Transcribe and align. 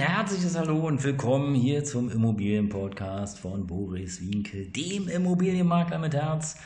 Herzliches 0.00 0.56
Hallo 0.56 0.86
und 0.86 1.04
willkommen 1.04 1.54
hier 1.54 1.84
zum 1.84 2.10
Immobilienpodcast 2.10 3.38
von 3.38 3.66
Boris 3.66 4.26
Winkel, 4.26 4.64
dem 4.64 5.08
Immobilienmakler 5.08 5.98
mit 5.98 6.14
Herz. 6.14 6.56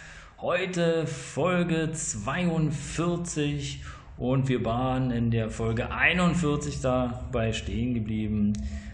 Heute 0.40 1.04
Folge 1.08 1.90
42 1.90 3.82
und 4.18 4.48
wir 4.48 4.64
waren 4.64 5.10
in 5.10 5.32
der 5.32 5.50
Folge 5.50 5.90
41 5.90 6.80
dabei 6.80 7.52
stehen 7.52 7.94
geblieben. 7.94 8.52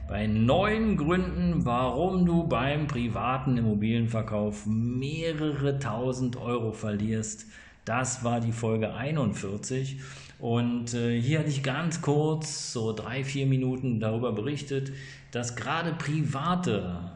Bei 0.08 0.26
neun 0.26 0.96
Gründen, 0.96 1.66
warum 1.66 2.24
du 2.24 2.48
beim 2.48 2.86
privaten 2.86 3.58
Immobilienverkauf 3.58 4.64
mehrere 4.64 5.78
tausend 5.78 6.38
Euro 6.38 6.72
verlierst. 6.72 7.44
Das 7.84 8.24
war 8.24 8.40
die 8.40 8.52
Folge 8.52 8.94
41. 8.94 10.00
Und 10.38 10.94
äh, 10.94 11.20
hier 11.20 11.40
hatte 11.40 11.48
ich 11.48 11.62
ganz 11.62 12.00
kurz, 12.00 12.72
so 12.72 12.92
drei, 12.92 13.24
vier 13.24 13.46
Minuten 13.46 14.00
darüber 14.00 14.32
berichtet, 14.32 14.92
dass 15.32 15.56
gerade 15.56 15.92
private 15.92 17.10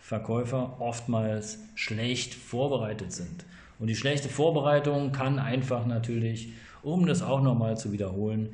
Verkäufer 0.00 0.80
oftmals 0.80 1.58
schlecht 1.74 2.34
vorbereitet 2.34 3.12
sind. 3.12 3.44
Und 3.78 3.88
die 3.88 3.96
schlechte 3.96 4.28
Vorbereitung 4.28 5.12
kann 5.12 5.38
einfach 5.38 5.86
natürlich, 5.86 6.50
um 6.82 7.06
das 7.06 7.22
auch 7.22 7.42
nochmal 7.42 7.76
zu 7.76 7.92
wiederholen, 7.92 8.50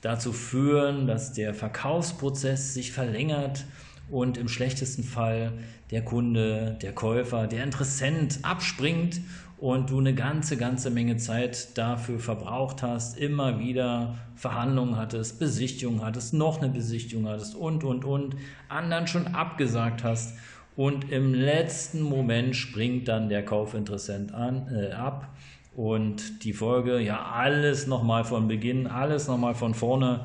dazu 0.00 0.32
führen, 0.32 1.06
dass 1.06 1.32
der 1.32 1.54
Verkaufsprozess 1.54 2.74
sich 2.74 2.92
verlängert 2.92 3.64
und 4.10 4.36
im 4.36 4.48
schlechtesten 4.48 5.04
Fall 5.04 5.52
der 5.90 6.04
Kunde, 6.04 6.78
der 6.82 6.92
Käufer, 6.92 7.46
der 7.46 7.64
Interessent 7.64 8.40
abspringt 8.42 9.20
und 9.62 9.90
du 9.90 10.00
eine 10.00 10.12
ganze, 10.12 10.56
ganze 10.56 10.90
Menge 10.90 11.18
Zeit 11.18 11.78
dafür 11.78 12.18
verbraucht 12.18 12.82
hast, 12.82 13.16
immer 13.16 13.60
wieder 13.60 14.16
Verhandlungen 14.34 14.96
hattest, 14.96 15.38
Besichtigungen 15.38 16.04
hattest, 16.04 16.34
noch 16.34 16.60
eine 16.60 16.68
Besichtigung 16.68 17.28
hattest 17.28 17.54
und, 17.54 17.84
und, 17.84 18.04
und, 18.04 18.34
anderen 18.68 19.06
schon 19.06 19.28
abgesagt 19.28 20.02
hast 20.02 20.36
und 20.74 21.12
im 21.12 21.32
letzten 21.32 22.02
Moment 22.02 22.56
springt 22.56 23.06
dann 23.06 23.28
der 23.28 23.44
Kaufinteressent 23.44 24.34
an, 24.34 24.66
äh, 24.74 24.94
ab 24.94 25.28
und 25.76 26.42
die 26.42 26.54
Folge, 26.54 26.98
ja, 26.98 27.24
alles 27.32 27.86
nochmal 27.86 28.24
von 28.24 28.48
Beginn, 28.48 28.88
alles 28.88 29.28
nochmal 29.28 29.54
von 29.54 29.74
vorne. 29.74 30.24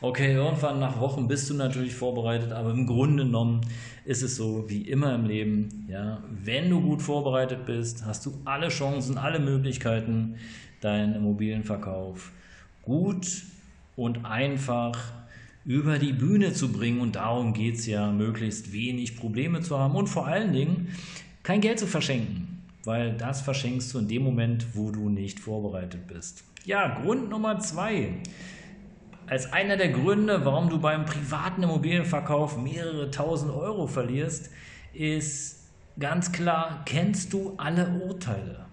Okay, 0.00 0.34
irgendwann 0.34 0.78
nach 0.78 1.00
Wochen 1.00 1.26
bist 1.26 1.50
du 1.50 1.54
natürlich 1.54 1.94
vorbereitet, 1.94 2.52
aber 2.52 2.70
im 2.70 2.86
Grunde 2.86 3.24
genommen 3.24 3.62
ist 4.04 4.22
es 4.22 4.36
so 4.36 4.68
wie 4.68 4.82
immer 4.82 5.12
im 5.14 5.26
Leben. 5.26 5.86
Ja, 5.88 6.22
wenn 6.30 6.70
du 6.70 6.80
gut 6.80 7.02
vorbereitet 7.02 7.66
bist, 7.66 8.06
hast 8.06 8.24
du 8.24 8.34
alle 8.44 8.68
Chancen, 8.68 9.18
alle 9.18 9.40
Möglichkeiten, 9.40 10.36
deinen 10.80 11.16
Immobilienverkauf 11.16 12.30
gut 12.82 13.42
und 13.96 14.24
einfach 14.24 14.98
über 15.64 15.98
die 15.98 16.12
Bühne 16.12 16.52
zu 16.52 16.72
bringen. 16.72 17.00
Und 17.00 17.16
darum 17.16 17.52
geht 17.52 17.74
es 17.74 17.86
ja, 17.86 18.12
möglichst 18.12 18.72
wenig 18.72 19.16
Probleme 19.16 19.62
zu 19.62 19.78
haben 19.78 19.96
und 19.96 20.06
vor 20.06 20.28
allen 20.28 20.52
Dingen 20.52 20.88
kein 21.42 21.60
Geld 21.60 21.80
zu 21.80 21.88
verschenken, 21.88 22.62
weil 22.84 23.14
das 23.14 23.40
verschenkst 23.40 23.92
du 23.92 23.98
in 23.98 24.06
dem 24.06 24.22
Moment, 24.22 24.64
wo 24.74 24.92
du 24.92 25.08
nicht 25.08 25.40
vorbereitet 25.40 26.06
bist. 26.06 26.44
Ja, 26.64 27.00
Grund 27.00 27.30
Nummer 27.30 27.58
zwei 27.58 28.12
als 29.30 29.52
einer 29.52 29.76
der 29.76 29.90
Gründe, 29.90 30.44
warum 30.44 30.70
du 30.70 30.80
beim 30.80 31.04
privaten 31.04 31.62
Immobilienverkauf 31.62 32.56
mehrere 32.56 33.10
tausend 33.10 33.52
Euro 33.52 33.86
verlierst, 33.86 34.50
ist 34.94 35.68
ganz 35.98 36.32
klar, 36.32 36.82
kennst 36.86 37.32
du 37.32 37.54
alle 37.56 37.88
Urteile? 38.00 38.66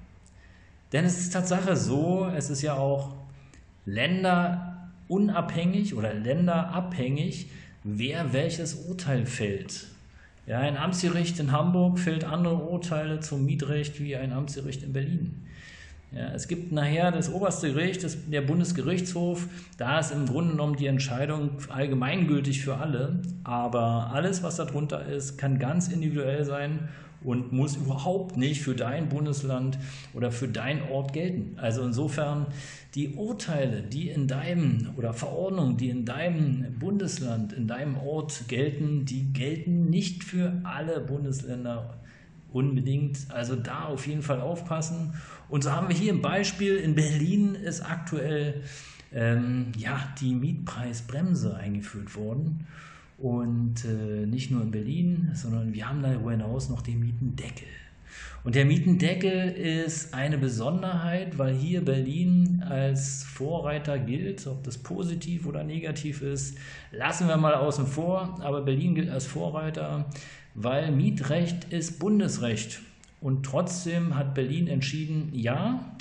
Denn 0.94 1.06
es 1.06 1.20
ist 1.20 1.34
Tatsache 1.34 1.76
so, 1.76 2.30
es 2.36 2.50
ist 2.50 2.62
ja 2.62 2.76
auch 2.76 3.14
länderunabhängig 3.86 5.96
oder 5.96 6.14
länderabhängig, 6.14 7.50
wer 7.84 8.34
welches 8.34 8.76
Urteil 8.76 9.26
fällt. 9.26 9.88
Ja, 10.48 10.60
ein 10.60 10.78
Amtsgericht 10.78 11.40
in 11.40 11.52
Hamburg 11.52 12.00
fällt 12.00 12.24
andere 12.24 12.56
Urteile 12.56 13.20
zum 13.20 13.46
Mietrecht 13.46 14.00
wie 14.00 14.16
ein 14.16 14.32
Amtsgericht 14.32 14.84
in 14.84 14.94
Berlin. 14.94 15.48
Ja, 16.12 16.32
es 16.34 16.48
gibt 16.48 16.72
nachher 16.72 17.12
das 17.12 17.32
oberste 17.32 17.74
Gericht, 17.74 18.04
das, 18.04 18.18
der 18.30 18.42
Bundesgerichtshof, 18.42 19.48
da 19.78 20.00
ist 20.00 20.12
im 20.12 20.26
Grunde 20.26 20.52
genommen 20.52 20.78
die 20.78 20.88
Entscheidung 20.88 21.50
allgemeingültig 21.68 22.64
für 22.64 22.78
alle, 22.78 23.22
aber 23.44 24.12
alles, 24.14 24.42
was 24.42 24.56
darunter 24.56 25.06
ist, 25.06 25.38
kann 25.38 25.60
ganz 25.60 25.90
individuell 25.90 26.46
sein 26.46 26.88
und 27.26 27.52
muss 27.52 27.76
überhaupt 27.76 28.38
nicht 28.38 28.62
für 28.62 28.76
dein 28.76 29.10
Bundesland 29.10 29.78
oder 30.14 30.32
für 30.32 30.48
deinen 30.48 30.84
Ort 30.90 31.12
gelten. 31.12 31.58
Also 31.58 31.84
insofern 31.84 32.46
die 32.94 33.16
Urteile, 33.16 33.82
die 33.82 34.10
in 34.10 34.28
deinem 34.28 34.92
oder 34.96 35.14
Verordnungen, 35.14 35.76
die 35.76 35.90
in 35.90 36.06
deinem 36.06 36.78
Bundesland, 36.80 37.52
in 37.52 37.68
deinem 37.68 37.98
Ort 37.98 38.48
gelten, 38.48 39.06
die 39.06 39.34
gelten 39.34 39.90
nicht 39.90 40.24
für 40.24 40.54
alle 40.64 41.02
Bundesländer 41.02 41.96
unbedingt. 42.56 43.30
Also 43.30 43.56
da 43.56 43.86
auf 43.86 44.08
jeden 44.08 44.22
Fall 44.22 44.40
aufpassen. 44.40 45.14
Und 45.50 45.64
so 45.64 45.72
haben 45.72 45.90
wir 45.90 45.96
hier 45.96 46.14
ein 46.14 46.22
Beispiel. 46.22 46.78
In 46.78 46.96
Berlin 46.96 47.54
ist 47.54 47.82
aktuell 47.82 48.64
ähm, 49.14 49.74
ja, 49.78 50.00
die 50.20 50.34
Mietpreisbremse 50.34 51.56
eingeführt 51.56 52.16
worden. 52.16 52.66
Und 53.18 53.86
äh, 53.86 54.26
nicht 54.26 54.52
nur 54.52 54.62
in 54.62 54.72
Berlin, 54.72 55.32
sondern 55.34 55.74
wir 55.74 55.88
haben 55.88 56.02
darüber 56.02 56.32
hinaus 56.32 56.70
noch 56.70 56.82
den 56.82 57.02
Mietendeckel. 57.02 57.68
Und 58.44 58.56
der 58.56 58.66
Mietendeckel 58.66 59.52
ist 59.52 60.14
eine 60.14 60.38
Besonderheit, 60.38 61.38
weil 61.38 61.54
hier 61.54 61.84
Berlin 61.84 62.64
als 62.68 63.24
Vorreiter 63.24 63.98
gilt. 63.98 64.46
Ob 64.48 64.64
das 64.64 64.78
positiv 64.78 65.46
oder 65.46 65.64
negativ 65.64 66.22
ist, 66.22 66.58
lassen 66.92 67.28
wir 67.28 67.38
mal 67.38 67.56
außen 67.56 67.88
vor. 67.88 68.38
Aber 68.42 68.62
Berlin 68.62 68.96
gilt 68.96 69.10
als 69.10 69.26
Vorreiter, 69.26 70.06
weil 70.54 70.92
Mietrecht 70.92 71.74
ist 71.74 72.00
Bundesrecht. 72.00 72.82
Und 73.22 73.44
trotzdem 73.46 74.16
hat 74.16 74.36
Berlin 74.36 74.68
entschieden, 74.68 75.32
ja, 75.34 75.96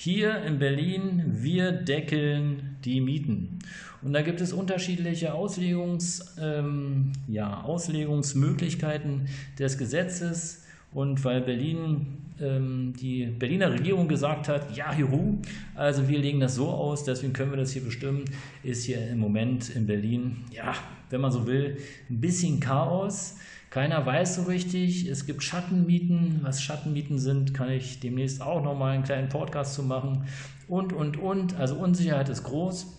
hier 0.00 0.44
in 0.44 0.60
Berlin, 0.60 1.24
wir 1.26 1.72
deckeln 1.72 2.76
die 2.84 3.00
Mieten. 3.00 3.58
Und 4.00 4.12
da 4.12 4.22
gibt 4.22 4.40
es 4.40 4.52
unterschiedliche 4.52 5.34
Auslegungs, 5.34 6.36
ähm, 6.40 7.10
ja, 7.26 7.62
Auslegungsmöglichkeiten 7.62 9.26
des 9.58 9.76
Gesetzes. 9.76 10.67
Und 10.92 11.22
weil 11.24 11.40
Berlin, 11.42 12.18
ähm, 12.40 12.94
die 12.98 13.26
Berliner 13.26 13.72
Regierung 13.72 14.08
gesagt 14.08 14.48
hat, 14.48 14.74
ja, 14.76 14.94
juhu, 14.94 15.38
also 15.74 16.08
wir 16.08 16.18
legen 16.18 16.40
das 16.40 16.54
so 16.54 16.68
aus, 16.68 17.04
deswegen 17.04 17.32
können 17.32 17.50
wir 17.50 17.58
das 17.58 17.72
hier 17.72 17.82
bestimmen, 17.82 18.24
ist 18.62 18.84
hier 18.84 19.06
im 19.08 19.18
Moment 19.18 19.70
in 19.70 19.86
Berlin, 19.86 20.38
ja, 20.50 20.74
wenn 21.10 21.20
man 21.20 21.32
so 21.32 21.46
will, 21.46 21.78
ein 22.08 22.20
bisschen 22.20 22.60
Chaos. 22.60 23.36
Keiner 23.70 24.04
weiß 24.04 24.36
so 24.36 24.42
richtig. 24.44 25.08
Es 25.08 25.26
gibt 25.26 25.42
Schattenmieten. 25.42 26.40
Was 26.42 26.62
Schattenmieten 26.62 27.18
sind, 27.18 27.52
kann 27.52 27.70
ich 27.70 28.00
demnächst 28.00 28.40
auch 28.40 28.62
nochmal 28.62 28.94
einen 28.94 29.04
kleinen 29.04 29.28
Podcast 29.28 29.74
zu 29.74 29.82
machen. 29.82 30.24
Und, 30.68 30.92
und, 30.92 31.18
und. 31.18 31.54
Also 31.56 31.76
Unsicherheit 31.76 32.30
ist 32.30 32.44
groß 32.44 32.98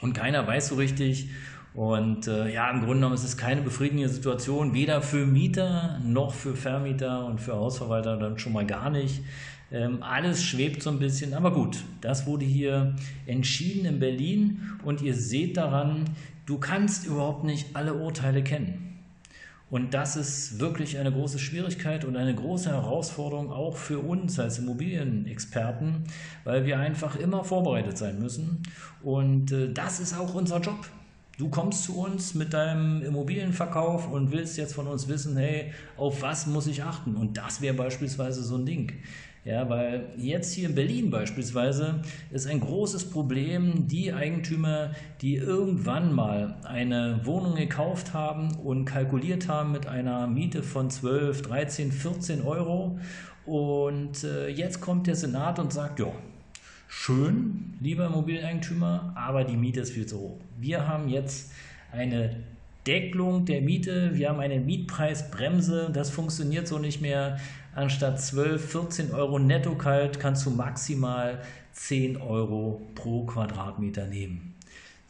und 0.00 0.12
keiner 0.12 0.46
weiß 0.46 0.68
so 0.68 0.76
richtig. 0.76 1.30
Und 1.74 2.26
äh, 2.26 2.52
ja, 2.52 2.70
im 2.70 2.80
Grunde 2.80 2.94
genommen 2.94 3.14
ist 3.14 3.24
es 3.24 3.36
keine 3.36 3.62
befriedigende 3.62 4.08
Situation, 4.08 4.74
weder 4.74 5.02
für 5.02 5.24
Mieter 5.24 6.00
noch 6.04 6.34
für 6.34 6.56
Vermieter 6.56 7.24
und 7.26 7.40
für 7.40 7.54
Hausverwalter 7.54 8.16
dann 8.16 8.38
schon 8.38 8.52
mal 8.52 8.66
gar 8.66 8.90
nicht. 8.90 9.22
Ähm, 9.72 10.02
alles 10.02 10.42
schwebt 10.42 10.82
so 10.82 10.90
ein 10.90 10.98
bisschen, 10.98 11.32
aber 11.32 11.52
gut, 11.52 11.84
das 12.00 12.26
wurde 12.26 12.44
hier 12.44 12.96
entschieden 13.26 13.86
in 13.86 14.00
Berlin 14.00 14.62
und 14.84 15.00
ihr 15.00 15.14
seht 15.14 15.56
daran, 15.56 16.06
du 16.46 16.58
kannst 16.58 17.06
überhaupt 17.06 17.44
nicht 17.44 17.76
alle 17.76 17.94
Urteile 17.94 18.42
kennen. 18.42 18.90
Und 19.70 19.94
das 19.94 20.16
ist 20.16 20.58
wirklich 20.58 20.98
eine 20.98 21.12
große 21.12 21.38
Schwierigkeit 21.38 22.04
und 22.04 22.16
eine 22.16 22.34
große 22.34 22.70
Herausforderung 22.70 23.52
auch 23.52 23.76
für 23.76 24.00
uns 24.00 24.40
als 24.40 24.58
Immobilienexperten, 24.58 26.02
weil 26.42 26.66
wir 26.66 26.80
einfach 26.80 27.14
immer 27.14 27.44
vorbereitet 27.44 27.96
sein 27.96 28.18
müssen. 28.18 28.64
Und 29.04 29.52
äh, 29.52 29.72
das 29.72 30.00
ist 30.00 30.18
auch 30.18 30.34
unser 30.34 30.58
Job. 30.58 30.88
Du 31.40 31.48
kommst 31.48 31.84
zu 31.84 31.96
uns 31.96 32.34
mit 32.34 32.52
deinem 32.52 33.00
Immobilienverkauf 33.00 34.12
und 34.12 34.30
willst 34.30 34.58
jetzt 34.58 34.74
von 34.74 34.86
uns 34.86 35.08
wissen, 35.08 35.38
hey, 35.38 35.72
auf 35.96 36.20
was 36.20 36.46
muss 36.46 36.66
ich 36.66 36.82
achten? 36.82 37.16
Und 37.16 37.38
das 37.38 37.62
wäre 37.62 37.72
beispielsweise 37.72 38.42
so 38.42 38.56
ein 38.56 38.66
Ding. 38.66 38.92
Ja, 39.46 39.66
weil 39.70 40.12
jetzt 40.18 40.52
hier 40.52 40.68
in 40.68 40.74
Berlin 40.74 41.08
beispielsweise 41.08 42.02
ist 42.30 42.46
ein 42.46 42.60
großes 42.60 43.08
Problem, 43.08 43.88
die 43.88 44.12
Eigentümer, 44.12 44.90
die 45.22 45.36
irgendwann 45.36 46.12
mal 46.12 46.58
eine 46.64 47.20
Wohnung 47.24 47.54
gekauft 47.54 48.12
haben 48.12 48.56
und 48.56 48.84
kalkuliert 48.84 49.48
haben 49.48 49.72
mit 49.72 49.86
einer 49.86 50.26
Miete 50.26 50.62
von 50.62 50.90
12, 50.90 51.40
13, 51.40 51.90
14 51.90 52.42
Euro. 52.42 52.98
Und 53.46 54.24
äh, 54.24 54.48
jetzt 54.48 54.82
kommt 54.82 55.06
der 55.06 55.16
Senat 55.16 55.58
und 55.58 55.72
sagt, 55.72 56.00
ja, 56.00 56.12
schön, 56.90 57.74
lieber 57.80 58.06
Immobilieneigentümer, 58.06 59.12
aber 59.14 59.44
die 59.44 59.56
Miete 59.56 59.80
ist 59.80 59.92
viel 59.92 60.06
zu 60.06 60.18
hoch. 60.18 60.40
Wir 60.58 60.86
haben 60.86 61.08
jetzt 61.08 61.52
eine 61.92 62.36
Deckelung 62.86 63.44
der 63.44 63.62
Miete, 63.62 64.10
wir 64.14 64.28
haben 64.28 64.40
eine 64.40 64.58
Mietpreisbremse, 64.58 65.90
das 65.92 66.10
funktioniert 66.10 66.66
so 66.66 66.78
nicht 66.78 67.00
mehr. 67.00 67.38
Anstatt 67.74 68.20
12, 68.20 68.72
14 68.72 69.14
Euro 69.14 69.38
netto 69.38 69.76
kalt 69.76 70.18
kannst 70.18 70.44
du 70.44 70.50
maximal 70.50 71.40
10 71.72 72.16
Euro 72.16 72.82
pro 72.96 73.24
Quadratmeter 73.24 74.06
nehmen. 74.06 74.49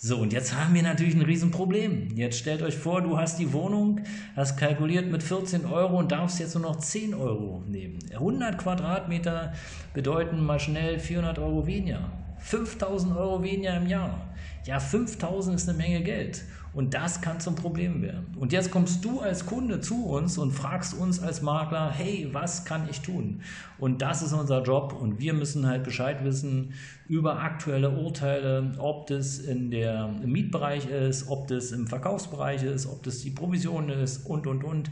So, 0.03 0.17
und 0.17 0.33
jetzt 0.33 0.55
haben 0.55 0.73
wir 0.73 0.83
natürlich 0.83 1.15
ein 1.15 1.21
Riesenproblem. 1.21 2.17
Jetzt 2.17 2.39
stellt 2.39 2.63
euch 2.63 2.75
vor, 2.75 3.03
du 3.03 3.19
hast 3.19 3.39
die 3.39 3.53
Wohnung, 3.53 4.01
hast 4.35 4.57
kalkuliert 4.57 5.11
mit 5.11 5.23
14 5.23 5.67
Euro 5.67 5.99
und 5.99 6.11
darfst 6.11 6.41
jetzt 6.41 6.55
nur 6.55 6.63
noch 6.63 6.77
10 6.77 7.13
Euro 7.13 7.63
nehmen. 7.69 7.99
100 8.11 8.57
Quadratmeter 8.57 9.53
bedeuten 9.93 10.43
mal 10.43 10.59
schnell 10.59 10.99
400 10.99 11.39
Euro 11.39 11.67
weniger. 11.67 12.11
5000 12.41 13.17
Euro 13.17 13.43
weniger 13.43 13.77
im 13.77 13.87
Jahr. 13.87 14.35
Ja, 14.65 14.79
5000 14.79 15.57
ist 15.57 15.69
eine 15.69 15.79
Menge 15.79 16.03
Geld. 16.03 16.45
Und 16.73 16.95
das 16.95 17.21
kann 17.21 17.41
zum 17.41 17.57
Problem 17.57 18.01
werden. 18.01 18.27
Und 18.39 18.53
jetzt 18.53 18.71
kommst 18.71 19.05
du 19.05 19.21
als 19.21 19.45
Kunde 19.45 19.81
zu 19.81 20.07
uns 20.07 20.39
und 20.39 20.53
fragst 20.53 20.95
uns 20.95 21.21
als 21.21 21.43
Makler, 21.43 21.91
hey, 21.91 22.29
was 22.31 22.65
kann 22.65 22.89
ich 22.89 23.01
tun? 23.01 23.41
Und 23.79 24.03
das 24.03 24.23
ist 24.23 24.33
unser 24.33 24.63
Job 24.63 24.97
und 24.99 25.19
wir 25.19 25.33
müssen 25.33 25.67
halt 25.67 25.83
Bescheid 25.83 26.25
wissen 26.25 26.75
über 27.09 27.41
aktuelle 27.41 27.91
Urteile, 27.91 28.73
ob 28.79 29.09
das 29.09 29.39
in 29.39 29.73
der, 29.73 30.15
im 30.23 30.31
Mietbereich 30.31 30.89
ist, 30.89 31.29
ob 31.29 31.49
das 31.49 31.73
im 31.73 31.89
Verkaufsbereich 31.89 32.63
ist, 32.63 32.87
ob 32.87 33.03
das 33.03 33.19
die 33.19 33.31
Provision 33.31 33.89
ist 33.89 34.27
und, 34.27 34.47
und, 34.47 34.63
und. 34.63 34.91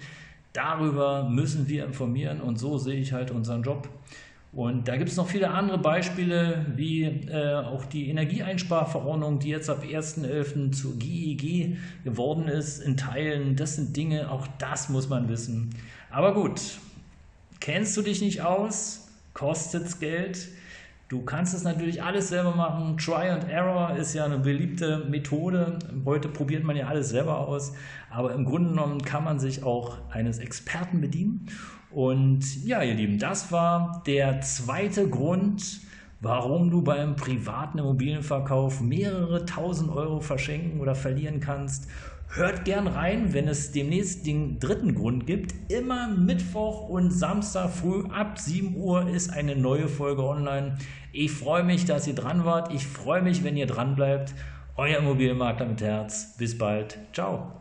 Darüber 0.52 1.28
müssen 1.28 1.68
wir 1.68 1.84
informieren 1.84 2.40
und 2.40 2.58
so 2.58 2.78
sehe 2.78 2.98
ich 2.98 3.12
halt 3.12 3.30
unseren 3.30 3.62
Job. 3.62 3.88
Und 4.52 4.88
da 4.88 4.96
gibt 4.96 5.10
es 5.10 5.16
noch 5.16 5.28
viele 5.28 5.50
andere 5.50 5.78
Beispiele, 5.78 6.64
wie 6.74 7.04
äh, 7.04 7.54
auch 7.54 7.84
die 7.84 8.08
Energieeinsparverordnung, 8.08 9.38
die 9.38 9.50
jetzt 9.50 9.68
ab 9.68 9.84
1.11. 9.84 10.72
zur 10.72 10.98
GEG 10.98 11.76
geworden 12.02 12.48
ist, 12.48 12.80
in 12.80 12.96
Teilen. 12.96 13.56
Das 13.56 13.76
sind 13.76 13.94
Dinge, 13.96 14.30
auch 14.30 14.46
das 14.58 14.88
muss 14.88 15.08
man 15.08 15.28
wissen. 15.28 15.74
Aber 16.10 16.32
gut, 16.32 16.60
kennst 17.60 17.94
du 17.96 18.02
dich 18.02 18.22
nicht 18.22 18.40
aus, 18.40 19.08
kostet 19.34 19.86
es 19.86 20.00
Geld. 20.00 20.48
Du 21.08 21.22
kannst 21.22 21.54
es 21.54 21.64
natürlich 21.64 22.02
alles 22.02 22.28
selber 22.28 22.54
machen. 22.54 22.98
Try 22.98 23.30
and 23.30 23.48
Error 23.48 23.96
ist 23.96 24.12
ja 24.12 24.26
eine 24.26 24.38
beliebte 24.38 25.06
Methode. 25.08 25.78
Heute 26.04 26.28
probiert 26.28 26.64
man 26.64 26.76
ja 26.76 26.86
alles 26.86 27.08
selber 27.08 27.38
aus. 27.38 27.72
Aber 28.10 28.34
im 28.34 28.44
Grunde 28.44 28.70
genommen 28.70 29.00
kann 29.00 29.24
man 29.24 29.38
sich 29.38 29.62
auch 29.62 29.96
eines 30.10 30.38
Experten 30.38 31.00
bedienen. 31.00 31.46
Und 31.90 32.62
ja, 32.62 32.82
ihr 32.82 32.92
Lieben, 32.92 33.18
das 33.18 33.50
war 33.50 34.02
der 34.06 34.42
zweite 34.42 35.08
Grund, 35.08 35.80
warum 36.20 36.70
du 36.70 36.82
beim 36.82 37.16
privaten 37.16 37.78
Immobilienverkauf 37.78 38.82
mehrere 38.82 39.46
tausend 39.46 39.90
Euro 39.90 40.20
verschenken 40.20 40.78
oder 40.78 40.94
verlieren 40.94 41.40
kannst. 41.40 41.88
Hört 42.30 42.66
gern 42.66 42.86
rein, 42.86 43.32
wenn 43.32 43.48
es 43.48 43.72
demnächst 43.72 44.26
den 44.26 44.60
dritten 44.60 44.94
Grund 44.94 45.26
gibt. 45.26 45.54
Immer 45.72 46.08
Mittwoch 46.08 46.88
und 46.88 47.10
Samstag 47.10 47.70
früh 47.70 48.04
ab 48.10 48.38
7 48.38 48.76
Uhr 48.76 49.08
ist 49.08 49.30
eine 49.30 49.56
neue 49.56 49.88
Folge 49.88 50.22
online. 50.22 50.76
Ich 51.12 51.32
freue 51.32 51.64
mich, 51.64 51.86
dass 51.86 52.06
ihr 52.06 52.14
dran 52.14 52.44
wart. 52.44 52.72
Ich 52.72 52.86
freue 52.86 53.22
mich, 53.22 53.44
wenn 53.44 53.56
ihr 53.56 53.66
dran 53.66 53.96
bleibt. 53.96 54.34
Euer 54.76 54.98
Immobilienmakler 54.98 55.66
mit 55.66 55.80
Herz. 55.80 56.36
Bis 56.36 56.56
bald. 56.56 56.98
Ciao. 57.12 57.57